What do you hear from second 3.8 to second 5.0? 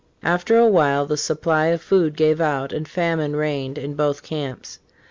both camps.